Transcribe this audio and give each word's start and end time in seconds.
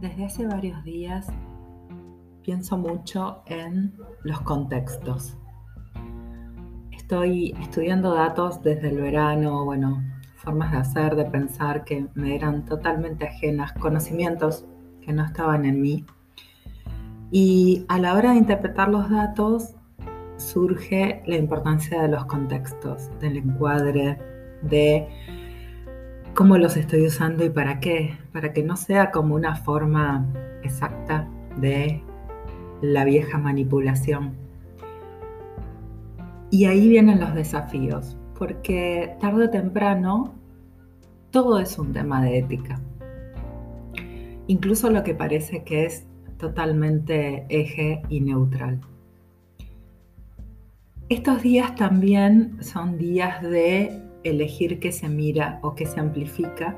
Desde 0.00 0.26
hace 0.26 0.46
varios 0.46 0.84
días 0.84 1.26
pienso 2.42 2.76
mucho 2.76 3.42
en 3.46 3.94
los 4.24 4.40
contextos. 4.42 5.38
Estoy 6.92 7.54
estudiando 7.62 8.14
datos 8.14 8.62
desde 8.62 8.90
el 8.90 9.00
verano, 9.00 9.64
bueno, 9.64 10.04
formas 10.36 10.72
de 10.72 10.78
hacer, 10.78 11.16
de 11.16 11.24
pensar 11.24 11.84
que 11.84 12.08
me 12.14 12.34
eran 12.34 12.66
totalmente 12.66 13.26
ajenas, 13.26 13.72
conocimientos 13.72 14.66
que 15.00 15.14
no 15.14 15.24
estaban 15.24 15.64
en 15.64 15.80
mí. 15.80 16.04
Y 17.30 17.86
a 17.88 17.98
la 17.98 18.14
hora 18.14 18.32
de 18.32 18.38
interpretar 18.38 18.88
los 18.88 19.08
datos 19.08 19.74
surge 20.36 21.22
la 21.26 21.36
importancia 21.36 22.02
de 22.02 22.08
los 22.08 22.26
contextos, 22.26 23.10
del 23.18 23.38
encuadre, 23.38 24.18
de 24.60 25.08
cómo 26.36 26.58
los 26.58 26.76
estoy 26.76 27.06
usando 27.06 27.46
y 27.46 27.50
para 27.50 27.80
qué, 27.80 28.14
para 28.30 28.52
que 28.52 28.62
no 28.62 28.76
sea 28.76 29.10
como 29.10 29.34
una 29.34 29.56
forma 29.56 30.26
exacta 30.62 31.26
de 31.58 32.02
la 32.82 33.04
vieja 33.04 33.38
manipulación. 33.38 34.34
Y 36.50 36.66
ahí 36.66 36.90
vienen 36.90 37.20
los 37.20 37.34
desafíos, 37.34 38.18
porque 38.38 39.16
tarde 39.18 39.46
o 39.46 39.50
temprano 39.50 40.34
todo 41.30 41.58
es 41.58 41.78
un 41.78 41.94
tema 41.94 42.22
de 42.22 42.38
ética. 42.38 42.78
Incluso 44.46 44.90
lo 44.90 45.02
que 45.02 45.14
parece 45.14 45.64
que 45.64 45.86
es 45.86 46.06
totalmente 46.36 47.46
eje 47.48 48.02
y 48.10 48.20
neutral. 48.20 48.82
Estos 51.08 51.42
días 51.42 51.74
también 51.76 52.62
son 52.62 52.98
días 52.98 53.40
de 53.40 54.05
elegir 54.30 54.80
qué 54.80 54.92
se 54.92 55.08
mira 55.08 55.58
o 55.62 55.74
qué 55.74 55.86
se 55.86 56.00
amplifica 56.00 56.76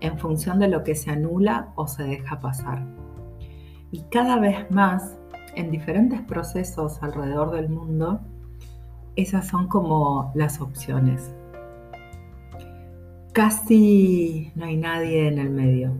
en 0.00 0.18
función 0.18 0.58
de 0.58 0.68
lo 0.68 0.82
que 0.82 0.94
se 0.94 1.10
anula 1.10 1.72
o 1.76 1.86
se 1.86 2.02
deja 2.02 2.40
pasar. 2.40 2.84
Y 3.90 4.02
cada 4.10 4.38
vez 4.38 4.70
más, 4.70 5.18
en 5.54 5.70
diferentes 5.70 6.20
procesos 6.22 7.02
alrededor 7.02 7.52
del 7.52 7.68
mundo, 7.68 8.20
esas 9.16 9.46
son 9.46 9.68
como 9.68 10.32
las 10.34 10.60
opciones. 10.60 11.34
Casi 13.32 14.50
no 14.54 14.64
hay 14.64 14.76
nadie 14.76 15.28
en 15.28 15.38
el 15.38 15.50
medio. 15.50 15.92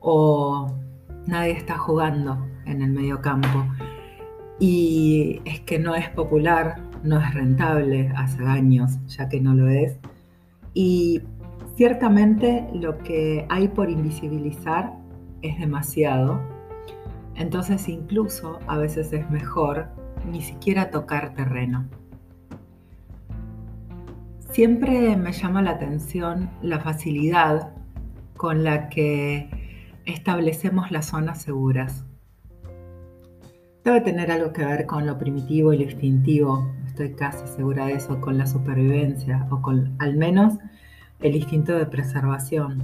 O 0.00 0.66
nadie 1.26 1.52
está 1.52 1.78
jugando 1.78 2.46
en 2.66 2.82
el 2.82 2.90
medio 2.90 3.20
campo. 3.20 3.64
Y 4.58 5.40
es 5.44 5.60
que 5.60 5.78
no 5.78 5.94
es 5.94 6.08
popular 6.10 6.82
no 7.04 7.20
es 7.20 7.34
rentable 7.34 8.10
hace 8.16 8.44
años, 8.44 8.98
ya 9.06 9.28
que 9.28 9.40
no 9.40 9.54
lo 9.54 9.68
es. 9.68 9.98
Y 10.72 11.22
ciertamente 11.76 12.66
lo 12.72 12.98
que 12.98 13.46
hay 13.48 13.68
por 13.68 13.90
invisibilizar 13.90 14.92
es 15.42 15.58
demasiado. 15.58 16.40
Entonces 17.36 17.88
incluso 17.88 18.58
a 18.66 18.78
veces 18.78 19.12
es 19.12 19.30
mejor 19.30 19.88
ni 20.30 20.40
siquiera 20.40 20.90
tocar 20.90 21.34
terreno. 21.34 21.86
Siempre 24.50 25.16
me 25.16 25.32
llama 25.32 25.62
la 25.62 25.72
atención 25.72 26.50
la 26.62 26.80
facilidad 26.80 27.72
con 28.36 28.64
la 28.64 28.88
que 28.88 29.50
establecemos 30.06 30.90
las 30.90 31.06
zonas 31.06 31.42
seguras. 31.42 32.04
Debe 33.84 34.00
tener 34.00 34.30
algo 34.30 34.50
que 34.54 34.64
ver 34.64 34.86
con 34.86 35.06
lo 35.06 35.18
primitivo 35.18 35.74
y 35.74 35.76
lo 35.76 35.84
instintivo 35.84 36.72
estoy 36.86 37.12
casi 37.12 37.46
segura 37.48 37.86
de 37.86 37.94
eso, 37.94 38.18
con 38.18 38.38
la 38.38 38.46
supervivencia 38.46 39.46
o 39.50 39.60
con 39.60 39.94
al 39.98 40.16
menos 40.16 40.54
el 41.20 41.36
instinto 41.36 41.76
de 41.76 41.84
preservación. 41.84 42.82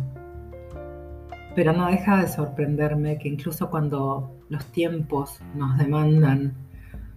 Pero 1.55 1.73
no 1.73 1.87
deja 1.87 2.21
de 2.21 2.29
sorprenderme 2.29 3.19
que 3.19 3.29
incluso 3.29 3.71
cuando 3.71 4.37
los 4.51 4.67
tiempos 4.73 5.41
nos 5.55 5.79
demandan 5.79 6.53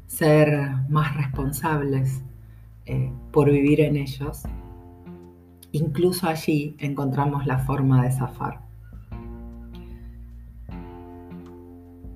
ser 0.07 0.71
más 0.87 1.17
responsables 1.17 2.21
eh, 2.85 3.11
por 3.31 3.51
vivir 3.51 3.81
en 3.81 3.97
ellos, 3.97 4.43
incluso 5.73 6.27
allí 6.27 6.77
encontramos 6.79 7.45
la 7.45 7.57
forma 7.57 8.03
de 8.03 8.11
zafar. 8.11 8.61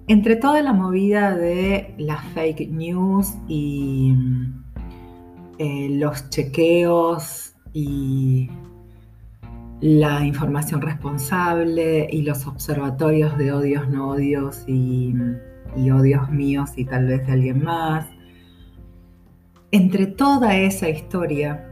Entre 0.09 0.37
toda 0.37 0.61
la 0.61 0.71
movida 0.71 1.35
de 1.35 1.93
las 1.97 2.23
fake 2.27 2.69
news 2.69 3.33
y 3.49 4.15
eh, 5.57 5.89
los 5.91 6.29
chequeos 6.29 7.55
y 7.73 8.49
la 9.81 10.25
información 10.25 10.81
responsable 10.81 12.07
y 12.09 12.21
los 12.21 12.47
observatorios 12.47 13.37
de 13.37 13.51
odios, 13.51 13.89
no 13.89 14.11
odios 14.11 14.63
y, 14.65 15.13
y 15.75 15.91
odios 15.91 16.29
míos 16.29 16.71
y 16.77 16.85
tal 16.85 17.07
vez 17.07 17.27
de 17.27 17.33
alguien 17.33 17.61
más. 17.61 18.07
Entre 19.71 20.07
toda 20.07 20.55
esa 20.55 20.87
historia 20.87 21.67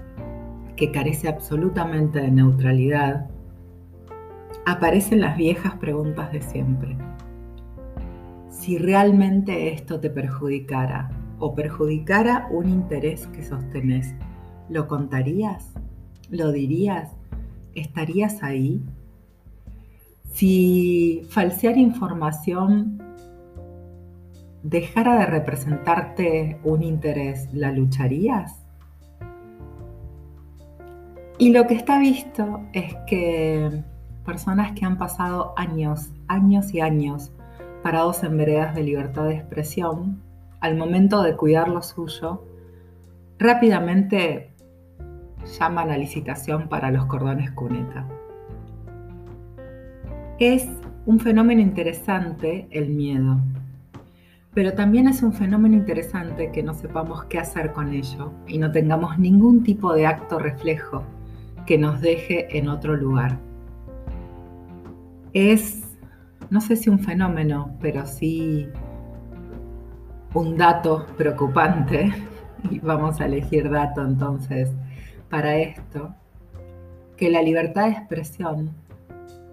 que 0.75 0.91
carece 0.91 1.29
absolutamente 1.29 2.19
de 2.19 2.31
neutralidad, 2.31 3.29
aparecen 4.65 5.21
las 5.21 5.37
viejas 5.37 5.75
preguntas 5.75 6.33
de 6.33 6.41
siempre. 6.41 6.97
Si 8.65 8.79
realmente 8.79 9.71
esto 9.71 9.99
te 9.99 10.09
perjudicara, 10.09 11.11
o 11.37 11.53
perjudicara 11.53 12.47
un 12.49 12.67
interés 12.67 13.27
que 13.27 13.43
sostenés, 13.43 14.15
¿lo 14.69 14.87
contarías? 14.87 15.71
¿Lo 16.31 16.51
dirías? 16.51 17.11
¿Estarías 17.75 18.41
ahí? 18.41 18.81
Si 20.33 21.27
falsear 21.29 21.77
información 21.77 22.97
dejara 24.63 25.19
de 25.19 25.25
representarte 25.27 26.59
un 26.63 26.81
interés, 26.81 27.47
¿la 27.53 27.71
lucharías? 27.71 28.65
Y 31.37 31.51
lo 31.51 31.67
que 31.67 31.75
está 31.75 31.99
visto 31.99 32.61
es 32.73 32.95
que 33.05 33.83
personas 34.25 34.71
que 34.71 34.85
han 34.85 34.97
pasado 34.97 35.53
años, 35.55 36.09
años 36.27 36.73
y 36.73 36.79
años 36.79 37.31
parados 37.85 38.23
en 38.23 38.35
veredas 38.35 38.73
de 38.73 38.81
libertad 38.81 39.25
de 39.25 39.35
expresión, 39.35 40.19
al 40.59 40.75
momento 40.75 41.21
de 41.21 41.35
cuidar 41.35 41.67
lo 41.67 41.83
suyo, 41.83 42.43
rápidamente 43.37 44.49
llaman 45.59 45.91
a 45.91 45.97
licitación 45.99 46.67
para 46.67 46.89
los 46.89 47.05
cordones 47.05 47.51
cuneta. 47.51 48.07
Es 50.39 50.67
un 51.05 51.19
fenómeno 51.19 51.61
interesante 51.61 52.67
el 52.71 52.89
miedo, 52.89 53.37
pero 54.55 54.73
también 54.73 55.07
es 55.07 55.21
un 55.21 55.33
fenómeno 55.33 55.75
interesante 55.75 56.51
que 56.51 56.63
no 56.63 56.73
sepamos 56.73 57.25
qué 57.25 57.37
hacer 57.37 57.71
con 57.71 57.93
ello 57.93 58.31
y 58.47 58.57
no 58.57 58.71
tengamos 58.71 59.19
ningún 59.19 59.61
tipo 59.61 59.93
de 59.93 60.07
acto 60.07 60.39
reflejo 60.39 61.03
que 61.67 61.77
nos 61.77 62.01
deje 62.01 62.57
en 62.57 62.67
otro 62.67 62.95
lugar. 62.95 63.37
Es, 65.33 65.84
no 66.49 66.61
sé 66.61 66.75
si 66.75 66.89
un 66.89 66.99
fenómeno, 66.99 67.75
pero 67.81 68.05
sí 68.05 68.67
un 70.33 70.57
dato 70.57 71.05
preocupante, 71.17 72.13
y 72.69 72.79
vamos 72.79 73.21
a 73.21 73.25
elegir 73.25 73.69
dato 73.69 74.03
entonces 74.03 74.71
para 75.29 75.55
esto, 75.57 76.13
que 77.17 77.29
la 77.29 77.41
libertad 77.41 77.85
de 77.85 77.91
expresión 77.91 78.71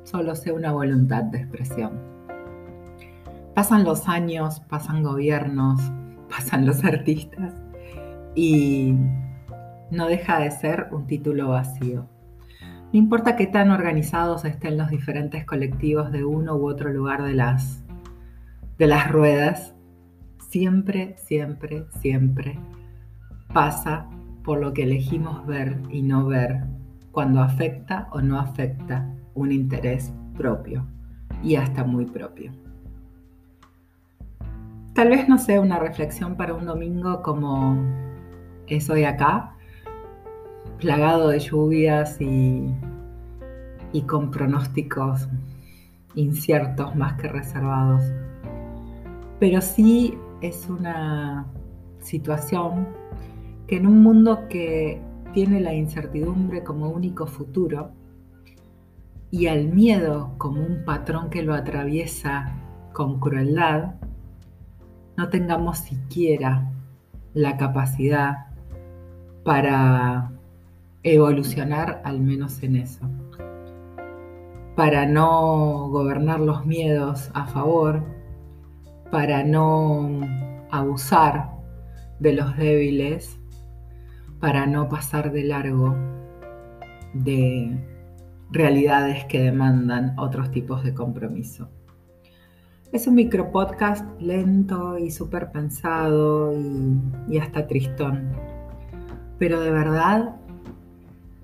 solo 0.02 0.34
sea 0.34 0.54
una 0.54 0.72
voluntad 0.72 1.24
de 1.24 1.38
expresión. 1.38 1.92
Pasan 3.54 3.84
los 3.84 4.08
años, 4.08 4.60
pasan 4.68 5.02
gobiernos, 5.02 5.80
pasan 6.28 6.66
los 6.66 6.84
artistas 6.84 7.52
y 8.34 8.94
no 9.90 10.06
deja 10.06 10.40
de 10.40 10.50
ser 10.50 10.88
un 10.90 11.06
título 11.06 11.50
vacío. 11.50 12.06
No 12.92 12.98
importa 12.98 13.36
qué 13.36 13.46
tan 13.46 13.70
organizados 13.70 14.44
estén 14.44 14.76
los 14.76 14.90
diferentes 14.90 15.46
colectivos 15.46 16.12
de 16.12 16.24
uno 16.24 16.56
u 16.56 16.68
otro 16.68 16.92
lugar 16.92 17.22
de 17.22 17.32
las, 17.32 17.82
de 18.76 18.86
las 18.86 19.10
ruedas, 19.10 19.74
siempre, 20.50 21.16
siempre, 21.16 21.86
siempre 22.00 22.58
pasa 23.54 24.06
por 24.44 24.60
lo 24.60 24.74
que 24.74 24.82
elegimos 24.82 25.46
ver 25.46 25.78
y 25.90 26.02
no 26.02 26.26
ver 26.26 26.64
cuando 27.12 27.40
afecta 27.40 28.08
o 28.10 28.20
no 28.20 28.38
afecta 28.38 29.08
un 29.34 29.52
interés 29.52 30.12
propio 30.36 30.86
y 31.42 31.56
hasta 31.56 31.84
muy 31.84 32.04
propio. 32.04 32.52
Tal 34.92 35.08
vez 35.08 35.30
no 35.30 35.38
sea 35.38 35.62
una 35.62 35.78
reflexión 35.78 36.36
para 36.36 36.52
un 36.52 36.66
domingo 36.66 37.22
como 37.22 37.78
es 38.66 38.90
hoy 38.90 39.04
acá, 39.04 39.54
plagado 40.78 41.28
de 41.28 41.38
lluvias 41.38 42.20
y, 42.20 42.74
y 43.92 44.02
con 44.02 44.30
pronósticos 44.30 45.28
inciertos 46.14 46.94
más 46.96 47.14
que 47.14 47.28
reservados. 47.28 48.02
Pero 49.38 49.60
sí 49.60 50.16
es 50.40 50.68
una 50.68 51.46
situación 52.00 52.88
que 53.66 53.76
en 53.76 53.86
un 53.86 54.02
mundo 54.02 54.48
que 54.48 55.00
tiene 55.32 55.60
la 55.60 55.72
incertidumbre 55.72 56.62
como 56.62 56.90
único 56.90 57.26
futuro, 57.26 57.92
y 59.30 59.46
al 59.46 59.68
miedo 59.68 60.34
como 60.36 60.60
un 60.60 60.84
patrón 60.84 61.30
que 61.30 61.42
lo 61.42 61.54
atraviesa 61.54 62.52
con 62.92 63.18
crueldad, 63.18 63.94
no 65.16 65.30
tengamos 65.30 65.78
siquiera 65.78 66.70
la 67.32 67.56
capacidad 67.56 68.48
para 69.42 70.30
evolucionar 71.02 72.02
al 72.04 72.20
menos 72.20 72.62
en 72.62 72.76
eso, 72.76 73.08
para 74.74 75.06
no 75.06 75.88
gobernar 75.90 76.40
los 76.40 76.64
miedos 76.64 77.30
a 77.34 77.46
favor, 77.46 78.02
para 79.10 79.44
no 79.44 80.20
abusar 80.70 81.50
de 82.18 82.32
los 82.32 82.56
débiles, 82.56 83.38
para 84.40 84.66
no 84.66 84.88
pasar 84.88 85.30
de 85.32 85.44
largo 85.44 85.94
de 87.12 87.78
realidades 88.50 89.24
que 89.26 89.42
demandan 89.42 90.18
otros 90.18 90.50
tipos 90.50 90.82
de 90.84 90.94
compromiso. 90.94 91.68
Es 92.92 93.06
un 93.06 93.14
micropodcast 93.14 94.20
lento 94.20 94.98
y 94.98 95.10
súper 95.10 95.50
pensado 95.50 96.52
y, 96.52 96.98
y 97.28 97.38
hasta 97.38 97.66
tristón. 97.66 98.30
Pero 99.38 99.60
de 99.60 99.70
verdad 99.70 100.36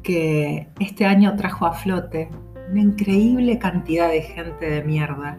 que 0.03 0.69
este 0.79 1.07
año 1.07 1.37
trajo 1.37 1.67
a 1.67 1.73
flote 1.73 2.31
una 2.71 2.81
increíble 2.81 3.59
cantidad 3.59 4.11
de 4.11 4.23
gente 4.23 4.69
de 4.69 4.85
mierda 4.85 5.39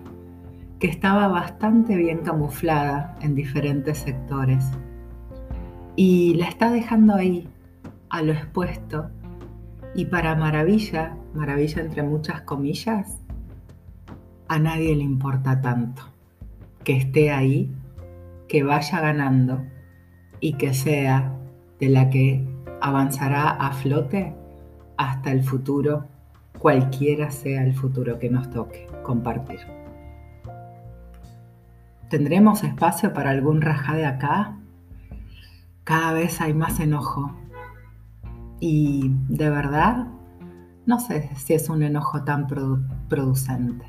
que 0.79 0.87
estaba 0.87 1.27
bastante 1.27 1.95
bien 1.95 2.19
camuflada 2.19 3.17
en 3.21 3.35
diferentes 3.35 3.99
sectores. 3.99 4.63
Y 5.95 6.35
la 6.35 6.47
está 6.47 6.71
dejando 6.71 7.15
ahí, 7.15 7.47
a 8.09 8.21
lo 8.21 8.31
expuesto, 8.31 9.09
y 9.93 10.05
para 10.05 10.35
maravilla, 10.35 11.17
maravilla 11.33 11.81
entre 11.81 12.03
muchas 12.03 12.41
comillas, 12.41 13.19
a 14.47 14.57
nadie 14.57 14.95
le 14.95 15.03
importa 15.03 15.61
tanto 15.61 16.03
que 16.83 16.97
esté 16.97 17.31
ahí, 17.31 17.71
que 18.47 18.63
vaya 18.63 19.01
ganando 19.01 19.63
y 20.39 20.53
que 20.53 20.73
sea 20.73 21.35
de 21.79 21.89
la 21.89 22.09
que 22.09 22.47
avanzará 22.81 23.49
a 23.49 23.73
flote 23.73 24.33
hasta 24.97 25.31
el 25.31 25.43
futuro, 25.43 26.05
cualquiera 26.59 27.31
sea 27.31 27.63
el 27.63 27.73
futuro 27.73 28.19
que 28.19 28.29
nos 28.29 28.49
toque 28.51 28.87
compartir. 29.03 29.59
¿Tendremos 32.09 32.63
espacio 32.63 33.13
para 33.13 33.31
algún 33.31 33.61
rajá 33.61 33.95
de 33.95 34.05
acá? 34.05 34.57
Cada 35.83 36.13
vez 36.13 36.41
hay 36.41 36.53
más 36.53 36.79
enojo, 36.79 37.35
y 38.59 39.11
de 39.29 39.49
verdad, 39.49 40.07
no 40.85 40.99
sé 40.99 41.29
si 41.35 41.53
es 41.53 41.69
un 41.69 41.81
enojo 41.83 42.23
tan 42.23 42.47
producente. 43.07 43.85